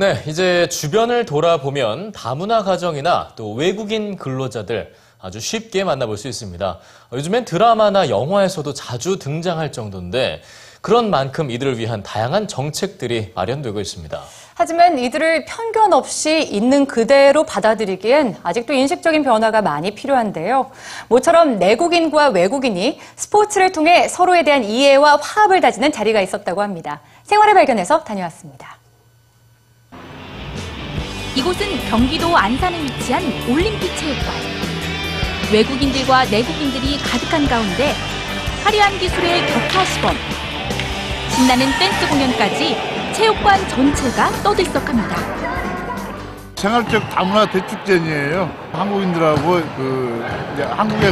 네, 0.00 0.16
이제 0.26 0.66
주변을 0.70 1.26
돌아보면 1.26 2.12
다문화 2.12 2.64
가정이나 2.64 3.32
또 3.36 3.52
외국인 3.52 4.16
근로자들 4.16 4.94
아주 5.20 5.40
쉽게 5.40 5.84
만나볼 5.84 6.16
수 6.16 6.26
있습니다. 6.26 6.78
요즘엔 7.12 7.44
드라마나 7.44 8.08
영화에서도 8.08 8.72
자주 8.72 9.18
등장할 9.18 9.72
정도인데 9.72 10.40
그런 10.80 11.10
만큼 11.10 11.50
이들을 11.50 11.76
위한 11.76 12.02
다양한 12.02 12.48
정책들이 12.48 13.32
마련되고 13.34 13.78
있습니다. 13.78 14.22
하지만 14.54 14.98
이들을 14.98 15.44
편견 15.44 15.92
없이 15.92 16.44
있는 16.44 16.86
그대로 16.86 17.44
받아들이기엔 17.44 18.38
아직도 18.42 18.72
인식적인 18.72 19.22
변화가 19.22 19.60
많이 19.60 19.90
필요한데요. 19.90 20.70
모처럼 21.08 21.58
내국인과 21.58 22.28
외국인이 22.28 22.98
스포츠를 23.16 23.72
통해 23.72 24.08
서로에 24.08 24.44
대한 24.44 24.64
이해와 24.64 25.16
화합을 25.16 25.60
다지는 25.60 25.92
자리가 25.92 26.22
있었다고 26.22 26.62
합니다. 26.62 27.02
생활의 27.24 27.52
발견에서 27.52 28.02
다녀왔습니다. 28.02 28.79
이곳은 31.34 31.78
경기도 31.88 32.36
안산에 32.36 32.82
위치한 32.82 33.22
올림픽 33.48 33.96
체육관. 33.96 34.34
외국인들과 35.52 36.24
내국인들이 36.24 36.98
가득한 36.98 37.46
가운데 37.46 37.94
화려한 38.64 38.98
기술의 38.98 39.46
격파 39.46 39.84
시범, 39.84 40.16
신나는 41.28 41.66
댄스 41.78 42.08
공연까지 42.08 42.76
체육관 43.12 43.68
전체가 43.68 44.30
떠들썩합니다. 44.42 45.16
생활적 46.56 47.08
다문화 47.10 47.48
대축제이에요. 47.48 48.50
한국인들하고 48.72 49.62
그 49.76 50.24
한국에 50.76 51.08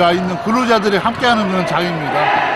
와 0.00 0.12
있는 0.12 0.36
근로자들이 0.44 0.98
함께하는 0.98 1.50
그런 1.50 1.66
장입니다. 1.66 2.51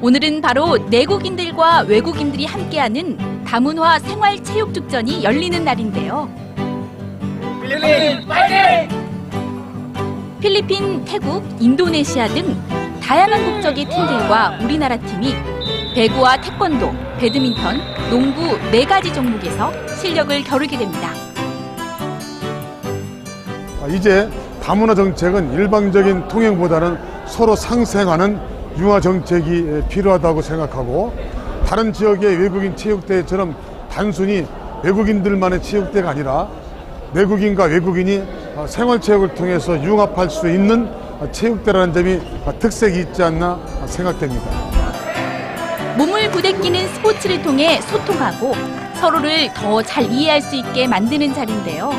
오늘은 0.00 0.40
바로 0.40 0.78
내국인들과 0.78 1.80
외국인들이 1.80 2.44
함께하는 2.44 3.44
다문화 3.44 3.98
생활 3.98 4.40
체육 4.44 4.72
축전이 4.72 5.24
열리는 5.24 5.64
날인데요. 5.64 6.28
필리핀, 10.40 11.04
태국, 11.04 11.42
인도네시아 11.58 12.28
등 12.28 12.56
다양한 13.02 13.54
국적의 13.54 13.86
팀들과 13.86 14.58
우리나라 14.62 14.96
팀이 14.96 15.34
배구와 15.96 16.40
태권도, 16.42 16.92
배드민턴, 17.18 17.80
농구 18.08 18.56
네 18.70 18.84
가지 18.84 19.12
종목에서 19.12 19.72
실력을 20.00 20.44
겨루게 20.44 20.78
됩니다. 20.78 21.10
아, 23.82 23.88
이제 23.88 24.30
다문화 24.62 24.94
정책은 24.94 25.54
일방적인 25.54 26.28
통행보다는 26.28 26.98
서로 27.26 27.56
상생하는 27.56 28.57
융화 28.78 29.00
정책이 29.00 29.82
필요하다고 29.88 30.40
생각하고 30.42 31.12
다른 31.66 31.92
지역의 31.92 32.36
외국인 32.38 32.76
체육대회처럼 32.76 33.54
단순히 33.90 34.46
외국인들만의 34.82 35.62
체육대회가 35.62 36.10
아니라 36.10 36.48
내국인과 37.12 37.64
외국인이 37.64 38.22
어, 38.54 38.66
생활체육을 38.66 39.34
통해서 39.34 39.82
융합할 39.82 40.30
수 40.30 40.48
있는 40.48 40.88
체육대라는 41.32 41.92
점이 41.92 42.20
특색이 42.60 43.00
있지 43.00 43.22
않나 43.22 43.58
생각됩니다. 43.86 44.44
몸을 45.96 46.30
부대끼는 46.30 46.86
스포츠를 46.94 47.42
통해 47.42 47.80
소통하고 47.80 48.52
서로를 49.00 49.52
더 49.54 49.82
잘 49.82 50.04
이해할 50.04 50.40
수 50.40 50.54
있게 50.54 50.86
만드는 50.86 51.34
자리인데요. 51.34 51.90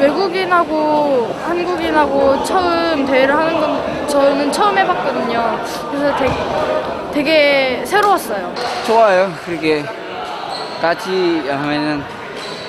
외국인하고 0.00 1.28
한국인하고 1.44 2.44
처음 2.44 3.06
대회를 3.06 3.36
하는 3.36 3.60
건 3.60 4.08
처음 4.08 4.21
해봤거든요. 5.32 5.90
그래서 5.90 6.16
되게, 6.16 6.32
되게 7.12 7.86
새로웠어요. 7.86 8.54
좋아요. 8.86 9.32
그렇게 9.44 9.84
같이 10.80 11.48
하면은 11.48 12.02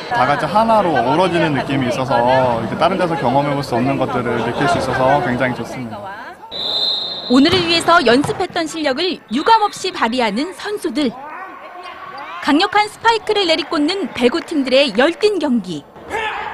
다 0.09 0.25
같이 0.25 0.45
하나로 0.45 0.95
어우러지는 0.95 1.53
느낌이 1.53 1.88
있어서 1.89 2.61
이제 2.66 2.78
다른 2.78 2.97
데서 2.97 3.16
경험해볼 3.16 3.64
수 3.64 3.75
없는 3.75 3.97
것들을 3.97 4.45
느낄 4.45 4.67
수 4.67 4.78
있어서 4.78 5.23
굉장히 5.25 5.55
좋습니다. 5.55 5.99
오늘을 7.30 7.67
위해서 7.67 8.05
연습했던 8.05 8.67
실력을 8.67 9.17
유감없이 9.32 9.92
발휘하는 9.92 10.54
선수들. 10.54 11.11
강력한 12.43 12.88
스파이크를 12.89 13.48
내리꽂는 13.48 14.14
배구팀들의 14.14 14.98
열띤 14.98 15.39
경기. 15.39 15.83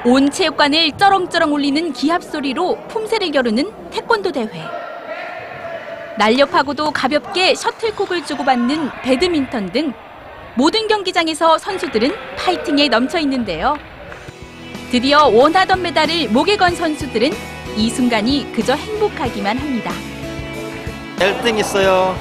온 0.05 0.29
체육관을 0.29 0.91
쩌렁쩌렁 0.97 1.53
울리는 1.53 1.91
기합 1.91 2.23
소리로 2.23 2.77
품새를 2.87 3.31
겨루는 3.31 3.89
태권도 3.89 4.31
대회. 4.31 4.47
날렵하고도 6.19 6.91
가볍게 6.91 7.55
셔틀콕을 7.55 8.25
주고받는 8.25 8.91
배드민턴 9.03 9.71
등 9.71 9.93
모든 10.53 10.89
경기장에서 10.89 11.57
선수들은 11.57 12.11
파이팅에 12.37 12.89
넘쳐 12.89 13.19
있는데요. 13.19 13.77
드디어 14.91 15.27
원하던 15.27 15.81
메달을 15.81 16.27
목에 16.27 16.57
건 16.57 16.75
선수들은 16.75 17.31
이 17.77 17.89
순간이 17.89 18.51
그저 18.51 18.73
행복하기만 18.73 19.57
합니다. 19.57 19.91
1등 21.19 21.57
있어요. 21.57 22.13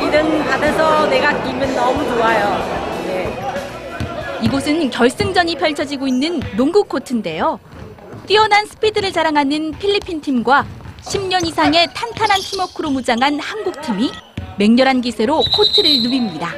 2등 0.00 0.44
받아서 0.46 1.06
내가 1.06 1.42
끼면 1.42 1.74
너무 1.74 2.04
좋아요. 2.04 2.80
이곳은 4.42 4.90
결승전이 4.90 5.56
펼쳐지고 5.56 6.06
있는 6.06 6.40
농구 6.58 6.84
코트인데요. 6.84 7.58
뛰어난 8.26 8.66
스피드를 8.66 9.12
자랑하는 9.12 9.72
필리핀 9.78 10.20
팀과 10.20 10.66
10년 11.02 11.46
이상의 11.46 11.88
탄탄한 11.94 12.40
팀워크로 12.40 12.90
무장한 12.90 13.38
한국 13.40 13.80
팀이 13.82 14.10
맹렬한 14.58 15.00
기세로 15.00 15.42
코트를 15.56 15.90
누빕니다. 15.90 16.48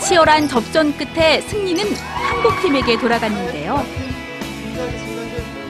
치열한 0.00 0.48
접전 0.48 0.96
끝에 0.96 1.40
승리는 1.42 1.94
한국 1.94 2.60
팀에게 2.62 2.98
돌아갔는데요. 2.98 3.84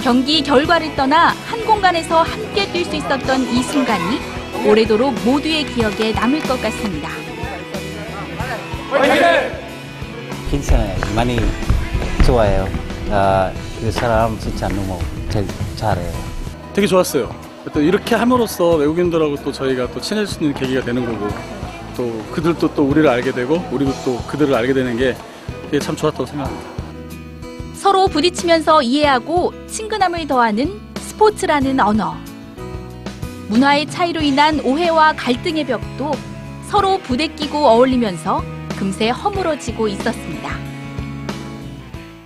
경기 0.03 0.43
결과를 0.43 0.94
떠나 0.97 1.28
한 1.47 1.65
공간에서 1.66 2.22
함께 2.22 2.66
뛸 2.72 2.84
수 2.84 2.97
있었던 2.97 3.43
이 3.43 3.62
순간이 3.62 4.21
오래도록 4.66 5.15
모두의 5.25 5.65
기억에 5.65 6.12
남을 6.12 6.41
것 6.43 6.60
같습니다. 6.62 7.10
괜찮아요. 10.50 10.97
많이 11.15 11.39
좋아요. 12.25 12.66
아, 13.10 13.53
그 13.81 13.91
사람 13.93 14.39
진짜 14.39 14.69
너무 14.69 14.99
잘, 15.31 15.45
잘해요. 15.77 16.38
되게 16.78 16.87
좋았어요. 16.87 17.28
또 17.72 17.81
이렇게 17.81 18.15
함으로써 18.15 18.77
외국인들하고 18.77 19.34
또 19.43 19.50
저희가 19.50 19.91
또 19.91 20.00
친해질 20.00 20.33
수 20.33 20.41
있는 20.41 20.55
계기가 20.55 20.81
되는 20.83 21.05
거고 21.05 21.27
또 21.97 22.25
그들도 22.31 22.72
또 22.72 22.84
우리를 22.84 23.09
알게 23.09 23.33
되고 23.33 23.56
우리도 23.72 23.91
또 24.05 24.16
그들을 24.28 24.55
알게 24.55 24.72
되는 24.75 24.97
게 24.97 25.16
그게 25.65 25.81
참 25.81 25.97
좋았다고 25.97 26.25
생각합니다. 26.25 26.71
서로 27.75 28.06
부딪히면서 28.06 28.83
이해하고 28.83 29.53
친근함을 29.66 30.28
더하는 30.28 30.81
스포츠라는 31.00 31.81
언어. 31.81 32.16
문화의 33.49 33.87
차이로 33.87 34.21
인한 34.21 34.60
오해와 34.60 35.15
갈등의 35.15 35.66
벽도 35.66 36.12
서로 36.69 36.99
부대끼고 36.99 37.59
어울리면서 37.59 38.41
금세 38.78 39.09
허물어지고 39.09 39.89
있었습니다. 39.89 40.68